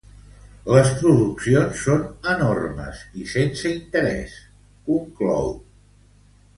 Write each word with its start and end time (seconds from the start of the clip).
Les 0.75 0.87
produccions 1.01 1.83
són 1.89 2.01
enormes 2.33 3.05
i 3.23 3.29
sense 3.37 3.71
interès, 3.77 4.35
conclou. 4.91 5.59